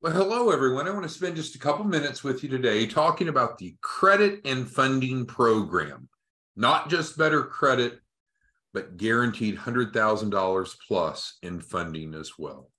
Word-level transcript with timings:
Well, 0.00 0.12
hello, 0.12 0.52
everyone. 0.52 0.86
I 0.86 0.92
want 0.92 1.02
to 1.02 1.08
spend 1.08 1.34
just 1.34 1.56
a 1.56 1.58
couple 1.58 1.84
minutes 1.84 2.22
with 2.22 2.44
you 2.44 2.48
today 2.48 2.86
talking 2.86 3.26
about 3.26 3.58
the 3.58 3.74
credit 3.80 4.42
and 4.44 4.70
funding 4.70 5.26
program. 5.26 6.08
Not 6.54 6.88
just 6.88 7.18
better 7.18 7.42
credit, 7.42 7.98
but 8.72 8.96
guaranteed 8.96 9.56
$100,000 9.56 10.76
plus 10.86 11.38
in 11.42 11.60
funding 11.60 12.14
as 12.14 12.30
well. 12.38 12.70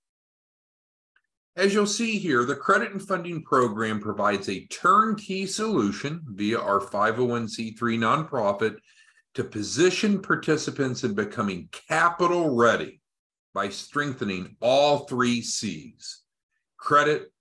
As 1.57 1.73
you'll 1.73 1.87
see 1.87 2.17
here, 2.17 2.45
the 2.45 2.55
credit 2.55 2.93
and 2.93 3.05
funding 3.05 3.43
program 3.43 3.99
provides 3.99 4.47
a 4.47 4.65
turnkey 4.67 5.45
solution 5.45 6.21
via 6.25 6.57
our 6.57 6.79
501c3 6.79 7.75
nonprofit 7.75 8.77
to 9.33 9.43
position 9.43 10.21
participants 10.21 11.03
in 11.03 11.15
becoming 11.15 11.67
capital 11.89 12.55
ready 12.55 13.01
by 13.53 13.67
strengthening 13.67 14.55
all 14.61 14.99
three 14.99 15.41
C's 15.41 16.21
credit, 16.79 17.31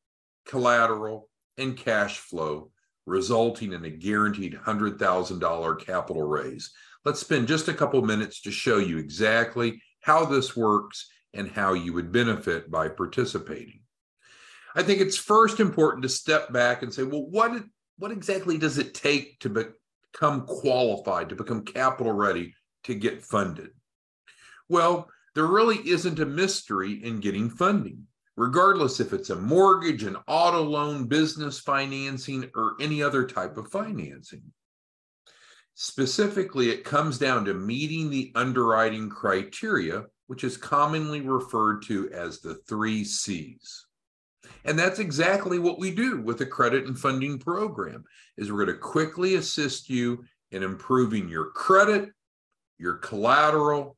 collateral, 0.46 1.28
and 1.56 1.76
cash 1.76 2.18
flow, 2.18 2.70
resulting 3.06 3.72
in 3.72 3.84
a 3.84 3.90
guaranteed 3.90 4.54
$100,000 4.54 5.86
capital 5.86 6.22
raise. 6.22 6.70
Let's 7.04 7.20
spend 7.20 7.48
just 7.48 7.68
a 7.68 7.74
couple 7.74 8.02
minutes 8.02 8.42
to 8.42 8.50
show 8.50 8.78
you 8.78 8.98
exactly 8.98 9.80
how 10.00 10.24
this 10.24 10.56
works 10.56 11.08
and 11.32 11.48
how 11.48 11.72
you 11.72 11.92
would 11.92 12.12
benefit 12.12 12.70
by 12.70 12.88
participating. 12.88 13.80
I 14.74 14.82
think 14.82 15.00
it's 15.00 15.16
first 15.16 15.60
important 15.60 16.02
to 16.02 16.08
step 16.08 16.52
back 16.52 16.82
and 16.82 16.92
say, 16.92 17.02
well, 17.02 17.26
what, 17.26 17.62
what 17.98 18.10
exactly 18.10 18.58
does 18.58 18.78
it 18.78 18.94
take 18.94 19.40
to 19.40 19.48
become 19.48 20.46
qualified, 20.46 21.30
to 21.30 21.36
become 21.36 21.64
capital 21.64 22.12
ready 22.12 22.54
to 22.84 22.94
get 22.94 23.24
funded? 23.24 23.70
Well, 24.68 25.08
there 25.34 25.46
really 25.46 25.78
isn't 25.88 26.20
a 26.20 26.26
mystery 26.26 26.92
in 27.04 27.20
getting 27.20 27.50
funding 27.50 28.06
regardless 28.38 29.00
if 29.00 29.12
it's 29.12 29.30
a 29.30 29.36
mortgage, 29.36 30.04
an 30.04 30.16
auto 30.28 30.62
loan, 30.62 31.06
business 31.06 31.58
financing, 31.58 32.48
or 32.54 32.76
any 32.80 33.02
other 33.02 33.26
type 33.26 33.56
of 33.58 33.68
financing. 33.68 34.42
Specifically, 35.74 36.70
it 36.70 36.84
comes 36.84 37.18
down 37.18 37.44
to 37.44 37.54
meeting 37.54 38.08
the 38.08 38.30
underwriting 38.36 39.10
criteria, 39.10 40.04
which 40.28 40.44
is 40.44 40.56
commonly 40.56 41.20
referred 41.20 41.82
to 41.82 42.10
as 42.12 42.38
the 42.38 42.54
three 42.68 43.02
C's. 43.02 43.86
And 44.64 44.78
that's 44.78 45.00
exactly 45.00 45.58
what 45.58 45.80
we 45.80 45.90
do 45.90 46.20
with 46.20 46.38
the 46.38 46.46
credit 46.46 46.86
and 46.86 46.96
funding 46.96 47.40
program 47.40 48.04
is 48.36 48.52
we're 48.52 48.64
going 48.64 48.76
to 48.76 48.80
quickly 48.80 49.34
assist 49.34 49.90
you 49.90 50.24
in 50.52 50.62
improving 50.62 51.28
your 51.28 51.46
credit, 51.50 52.10
your 52.78 52.94
collateral, 52.94 53.96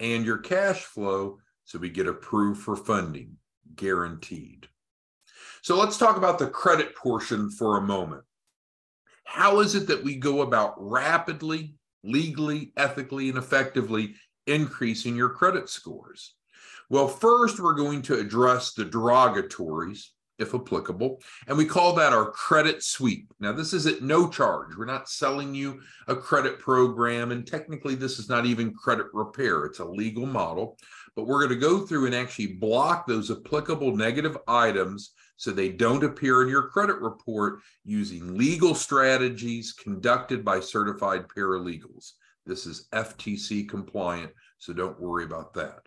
and 0.00 0.24
your 0.24 0.38
cash 0.38 0.80
flow 0.80 1.38
so 1.64 1.78
we 1.78 1.90
get 1.90 2.06
approved 2.06 2.60
for 2.62 2.74
funding 2.74 3.36
guaranteed. 3.76 4.68
So 5.62 5.76
let's 5.78 5.98
talk 5.98 6.16
about 6.16 6.38
the 6.38 6.48
credit 6.48 6.96
portion 6.96 7.50
for 7.50 7.76
a 7.76 7.82
moment. 7.82 8.24
How 9.24 9.60
is 9.60 9.74
it 9.74 9.86
that 9.86 10.02
we 10.02 10.16
go 10.16 10.42
about 10.42 10.74
rapidly, 10.78 11.76
legally, 12.02 12.72
ethically, 12.76 13.28
and 13.28 13.38
effectively 13.38 14.14
increasing 14.46 15.14
your 15.14 15.30
credit 15.30 15.68
scores? 15.68 16.34
Well, 16.90 17.08
first, 17.08 17.60
we're 17.60 17.74
going 17.74 18.02
to 18.02 18.18
address 18.18 18.74
the 18.74 18.84
derogatories, 18.84 20.08
if 20.42 20.54
applicable, 20.54 21.22
and 21.46 21.56
we 21.56 21.64
call 21.64 21.94
that 21.94 22.12
our 22.12 22.30
credit 22.30 22.82
sweep. 22.82 23.32
Now, 23.40 23.52
this 23.52 23.72
is 23.72 23.86
at 23.86 24.02
no 24.02 24.28
charge. 24.28 24.76
We're 24.76 24.84
not 24.84 25.08
selling 25.08 25.54
you 25.54 25.80
a 26.08 26.14
credit 26.14 26.58
program, 26.58 27.32
and 27.32 27.46
technically, 27.46 27.94
this 27.94 28.18
is 28.18 28.28
not 28.28 28.44
even 28.44 28.74
credit 28.74 29.06
repair. 29.14 29.64
It's 29.64 29.78
a 29.78 29.84
legal 29.84 30.26
model 30.26 30.76
but 31.14 31.26
we're 31.26 31.46
going 31.46 31.60
to 31.60 31.66
go 31.66 31.86
through 31.86 32.06
and 32.06 32.14
actually 32.14 32.54
block 32.54 33.06
those 33.06 33.30
applicable 33.30 33.94
negative 33.94 34.36
items 34.48 35.12
so 35.36 35.50
they 35.50 35.68
don't 35.68 36.04
appear 36.04 36.42
in 36.42 36.48
your 36.48 36.68
credit 36.68 37.00
report 37.00 37.60
using 37.84 38.36
legal 38.36 38.74
strategies 38.74 39.72
conducted 39.72 40.44
by 40.44 40.60
certified 40.60 41.26
paralegals. 41.28 42.12
This 42.46 42.66
is 42.66 42.88
FTC 42.92 43.68
compliant, 43.68 44.32
so 44.58 44.72
don't 44.72 45.00
worry 45.00 45.24
about 45.24 45.52
that. 45.54 45.80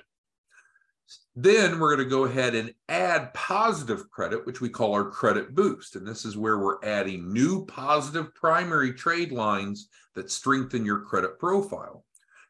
Then 1.36 1.80
we're 1.80 1.96
going 1.96 2.08
to 2.08 2.16
go 2.16 2.26
ahead 2.26 2.56
and 2.56 2.74
add 2.90 3.34
positive 3.34 4.10
credit, 4.10 4.46
which 4.46 4.62
we 4.62 4.70
call 4.70 4.94
our 4.94 5.10
credit 5.10 5.54
boost. 5.54 5.96
And 5.96 6.08
this 6.08 6.26
is 6.26 6.38
where 6.38 6.60
we're 6.60 6.84
adding 6.84 7.32
new 7.32 7.66
positive 7.66 8.34
primary 8.34 8.94
trade 8.94 9.32
lines 9.32 9.90
that 10.16 10.32
strengthen 10.32 10.86
your 10.86 11.02
credit 11.02 11.38
profile. 11.40 12.06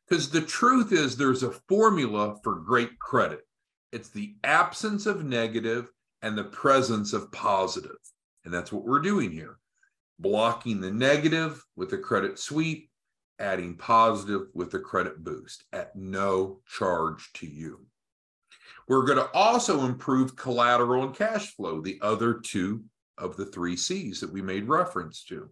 Because 0.08 0.30
the 0.30 0.42
truth 0.42 0.92
is, 0.92 1.18
there's 1.18 1.44
a 1.44 1.56
formula 1.68 2.36
for 2.44 2.56
great 2.56 3.00
credit 3.00 3.42
it's 3.96 4.10
the 4.10 4.36
absence 4.44 5.06
of 5.06 5.24
negative 5.24 5.90
and 6.22 6.38
the 6.38 6.44
presence 6.44 7.14
of 7.14 7.32
positive. 7.32 7.96
And 8.44 8.54
that's 8.54 8.70
what 8.70 8.84
we're 8.84 9.00
doing 9.00 9.32
here 9.32 9.58
blocking 10.20 10.82
the 10.82 10.92
negative 10.92 11.64
with 11.78 11.94
a 11.94 11.98
credit 11.98 12.38
sweep, 12.38 12.90
adding 13.40 13.76
positive 13.78 14.48
with 14.54 14.74
a 14.74 14.80
credit 14.80 15.24
boost 15.24 15.64
at 15.72 15.96
no 15.96 16.60
charge 16.68 17.32
to 17.34 17.48
you. 17.48 17.86
We're 18.88 19.06
going 19.06 19.18
to 19.18 19.32
also 19.34 19.86
improve 19.86 20.36
collateral 20.36 21.04
and 21.04 21.16
cash 21.16 21.56
flow, 21.56 21.82
the 21.82 22.00
other 22.02 22.36
two 22.36 22.84
of 23.18 23.36
the 23.36 23.46
three 23.46 23.76
C's 23.76 24.20
that 24.20 24.32
we 24.32 24.42
made 24.42 24.68
reference 24.68 25.24
to. 25.26 25.50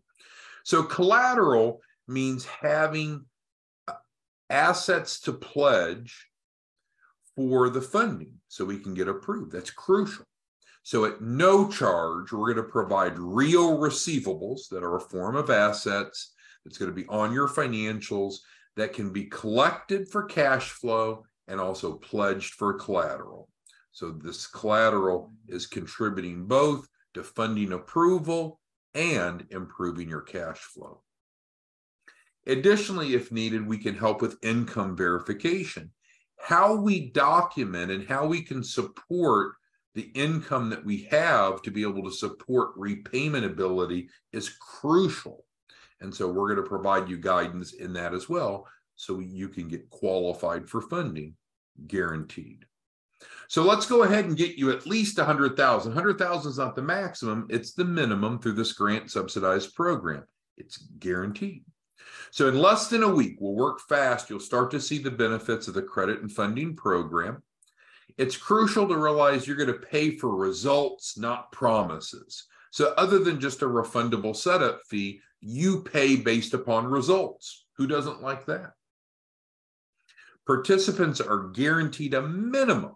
So, 0.64 0.84
collateral 0.84 1.82
means 2.08 2.46
having 2.46 3.26
uh, 3.88 3.94
assets 4.50 5.20
to 5.22 5.34
pledge 5.34 6.28
for 7.36 7.70
the 7.70 7.82
funding 7.82 8.34
so 8.48 8.66
we 8.66 8.80
can 8.80 8.94
get 8.94 9.08
approved. 9.08 9.52
That's 9.52 9.72
crucial. 9.72 10.26
So, 10.84 11.06
at 11.06 11.22
no 11.22 11.70
charge, 11.70 12.32
we're 12.32 12.54
going 12.54 12.66
to 12.66 12.72
provide 12.72 13.18
real 13.18 13.78
receivables 13.78 14.68
that 14.70 14.84
are 14.84 14.98
a 14.98 15.02
form 15.02 15.36
of 15.36 15.50
assets 15.50 16.34
that's 16.64 16.78
going 16.78 16.92
to 16.92 16.96
be 16.96 17.08
on 17.08 17.34
your 17.34 17.48
financials 17.48 18.36
that 18.76 18.94
can 18.94 19.12
be 19.12 19.26
collected 19.26 20.08
for 20.08 20.24
cash 20.24 20.70
flow 20.70 21.24
and 21.48 21.60
also 21.60 21.94
pledged 21.94 22.54
for 22.54 22.74
collateral. 22.74 23.50
So, 23.92 24.12
this 24.12 24.48
collateral 24.48 25.34
is 25.48 25.68
contributing 25.68 26.46
both 26.46 26.88
to 27.14 27.24
funding 27.24 27.74
approval 27.74 28.60
and 28.96 29.46
improving 29.52 30.10
your 30.10 30.22
cash 30.22 30.60
flow. 30.60 31.02
Additionally, 32.48 33.14
if 33.14 33.32
needed, 33.32 33.66
we 33.66 33.78
can 33.78 33.96
help 33.96 34.22
with 34.22 34.44
income 34.44 34.98
verification. 34.98 35.92
How 36.40 36.76
we 36.76 37.12
document 37.12 37.92
and 37.92 38.08
how 38.08 38.26
we 38.26 38.42
can 38.42 38.64
support 38.64 39.54
the 39.96 40.12
income 40.16 40.70
that 40.72 40.84
we 40.84 41.04
have 41.12 41.62
to 41.62 41.72
be 41.72 41.84
able 41.84 42.04
to 42.04 42.12
support 42.12 42.72
repayment 42.76 43.46
ability 43.46 44.10
is 44.32 44.50
crucial. 44.50 45.46
And 46.02 46.14
so 46.14 46.28
we're 46.28 46.54
going 46.54 46.64
to 46.64 46.70
provide 46.70 47.10
you 47.10 47.18
guidance 47.18 47.74
in 47.74 47.94
that 47.94 48.14
as 48.14 48.28
well 48.28 48.68
so 48.96 49.20
you 49.20 49.50
can 49.50 49.68
get 49.68 49.90
qualified 49.90 50.70
for 50.70 50.82
funding 50.82 51.36
guaranteed. 51.88 52.66
So 53.48 53.64
let's 53.64 53.86
go 53.86 54.04
ahead 54.04 54.26
and 54.26 54.38
get 54.38 54.56
you 54.56 54.72
at 54.72 54.86
least 54.86 55.18
100,000. 55.18 55.92
100,000 55.92 56.52
is 56.52 56.58
not 56.58 56.76
the 56.76 56.82
maximum, 56.82 57.48
it's 57.50 57.74
the 57.74 57.86
minimum 57.86 58.40
through 58.40 58.54
this 58.54 58.74
grant 58.74 59.12
subsidized 59.12 59.76
program. 59.76 60.24
It's 60.58 60.78
guaranteed. 61.00 61.64
So, 62.32 62.48
in 62.48 62.58
less 62.58 62.88
than 62.88 63.04
a 63.04 63.14
week, 63.14 63.38
we'll 63.40 63.54
work 63.54 63.80
fast. 63.80 64.30
You'll 64.30 64.40
start 64.40 64.72
to 64.72 64.82
see 64.82 64.98
the 64.98 65.12
benefits 65.12 65.68
of 65.68 65.74
the 65.74 65.82
credit 65.82 66.22
and 66.22 66.32
funding 66.32 66.76
program. 66.76 67.44
It's 68.18 68.38
crucial 68.38 68.88
to 68.88 68.98
realize 68.98 69.48
you're 69.48 69.56
going 69.56 69.68
to 69.68 69.88
pay 69.88 70.18
for 70.18 70.36
results, 70.36 71.18
not 71.18 71.52
promises. 71.52 72.46
So, 72.72 72.94
other 72.98 73.20
than 73.20 73.40
just 73.40 73.62
a 73.62 73.66
refundable 73.66 74.36
setup 74.36 74.82
fee, 74.88 75.22
you 75.42 75.84
pay 75.84 76.16
based 76.16 76.54
upon 76.54 76.88
results. 76.88 77.66
Who 77.78 77.88
doesn't 77.88 78.22
like 78.22 78.46
that? 78.48 78.72
Participants 80.46 81.22
are 81.22 81.50
guaranteed 81.50 82.14
a 82.14 82.22
minimum, 82.22 82.96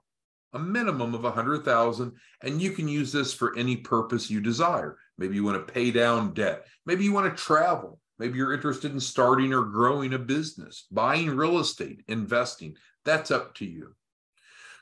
a 0.54 0.60
minimum 0.60 1.14
of 1.14 1.24
100,000 1.24 2.12
and 2.44 2.62
you 2.62 2.72
can 2.72 2.88
use 2.88 3.12
this 3.12 3.34
for 3.34 3.58
any 3.58 3.78
purpose 3.78 4.30
you 4.30 4.42
desire. 4.42 4.98
Maybe 5.18 5.36
you 5.36 5.44
want 5.44 5.66
to 5.66 5.74
pay 5.74 5.92
down 5.92 6.34
debt. 6.34 6.66
Maybe 6.86 7.04
you 7.04 7.14
want 7.14 7.36
to 7.36 7.44
travel. 7.44 8.00
Maybe 8.20 8.38
you're 8.38 8.54
interested 8.54 8.92
in 8.92 9.00
starting 9.00 9.54
or 9.54 9.64
growing 9.64 10.14
a 10.14 10.20
business, 10.20 10.88
buying 10.92 11.30
real 11.30 11.60
estate, 11.60 12.04
investing. 12.08 12.76
That's 13.06 13.32
up 13.32 13.56
to 13.56 13.66
you. 13.66 13.96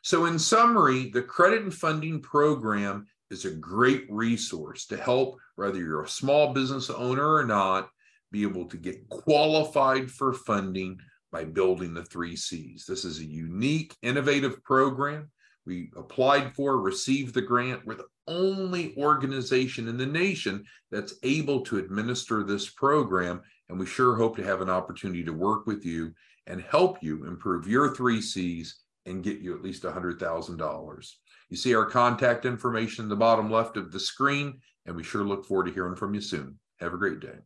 So, 0.02 0.26
in 0.26 0.40
summary, 0.40 1.10
the 1.10 1.22
credit 1.22 1.64
and 1.64 1.74
funding 1.74 2.22
program 2.22 3.08
is 3.32 3.44
a 3.44 3.52
great 3.52 4.06
resource 4.10 4.86
to 4.88 4.98
help, 4.98 5.38
whether 5.56 5.80
you're 5.80 6.04
a 6.04 6.08
small 6.08 6.54
business 6.54 6.90
owner 6.90 7.34
or 7.34 7.44
not, 7.44 7.90
be 8.32 8.44
able 8.44 8.66
to 8.66 8.78
get 8.78 9.10
qualified 9.10 10.12
for 10.12 10.34
funding 10.34 11.00
by 11.36 11.44
building 11.44 11.94
the 11.94 12.06
three 12.06 12.34
C's. 12.34 12.86
This 12.88 13.04
is 13.04 13.20
a 13.20 13.26
unique, 13.26 13.94
innovative 14.02 14.64
program. 14.64 15.30
We 15.66 15.92
applied 15.98 16.56
for, 16.56 16.80
received 16.80 17.34
the 17.34 17.42
grant. 17.42 17.86
We're 17.86 17.96
the 17.96 18.08
only 18.26 18.96
organization 18.96 19.90
in 19.90 19.98
the 19.98 20.06
nation 20.06 20.64
that's 20.92 21.16
able 21.24 21.60
to 21.66 21.78
administer 21.78 22.42
this 22.42 22.70
program. 22.70 23.42
And 23.68 23.78
we 23.78 23.86
sure 23.86 24.16
hope 24.16 24.38
to 24.38 24.46
have 24.46 24.62
an 24.62 24.70
opportunity 24.70 25.26
to 25.26 25.34
work 25.34 25.68
with 25.68 25.86
you 25.86 26.14
and 26.48 26.62
help 26.62 27.04
you 27.04 27.26
improve 27.26 27.68
your 27.68 27.94
three 27.94 28.22
C's 28.22 28.84
and 29.06 29.22
get 29.22 29.40
you 29.40 29.54
at 29.54 29.62
least 29.62 29.84
$100,000. 29.84 31.12
You 31.50 31.58
see 31.58 31.76
our 31.76 31.86
contact 31.86 32.46
information 32.46 33.04
in 33.04 33.10
the 33.10 33.16
bottom 33.18 33.52
left 33.52 33.76
of 33.76 33.92
the 33.92 34.00
screen, 34.00 34.62
and 34.86 34.96
we 34.96 35.04
sure 35.04 35.26
look 35.26 35.46
forward 35.46 35.66
to 35.66 35.74
hearing 35.74 35.98
from 35.98 36.14
you 36.14 36.22
soon. 36.22 36.58
Have 36.80 36.94
a 36.94 36.98
great 36.98 37.20
day. 37.20 37.40